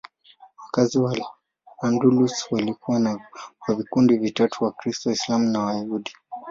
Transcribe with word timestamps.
Wakazi 0.65 0.99
wa 0.99 1.11
Al-Andalus 1.11 2.47
walikuwa 2.51 3.19
wa 3.67 3.75
vikundi 3.75 4.17
vitatu: 4.17 4.63
Wakristo, 4.63 5.09
Waislamu 5.09 5.49
na 5.49 5.59
Wayahudi. 5.65 6.11